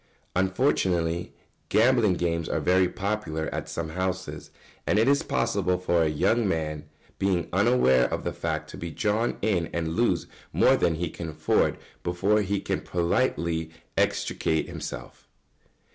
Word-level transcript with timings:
]Unfortunately, 0.35 1.31
gambling 1.69 2.15
games 2.15 2.49
are 2.49 2.59
very 2.59 2.89
popular 2.89 3.47
at 3.53 3.69
some 3.69 3.89
houses, 3.89 4.49
and 4.87 4.97
it 4.97 5.07
is 5.07 5.21
possible 5.21 5.77
for 5.77 6.01
a 6.01 6.09
young 6.09 6.47
man, 6.47 6.89
being 7.19 7.47
unaware 7.53 8.11
of 8.11 8.23
the 8.23 8.33
fact, 8.33 8.67
to 8.71 8.77
be 8.77 8.89
drawn 8.89 9.37
in 9.43 9.67
and 9.73 9.89
lose 9.93 10.25
more 10.51 10.75
than 10.75 10.95
he 10.95 11.11
can 11.11 11.29
afford 11.29 11.77
before 12.01 12.41
he 12.41 12.59
can 12.59 12.81
politely 12.81 13.69
extricate 13.95 14.67
himself. 14.67 15.27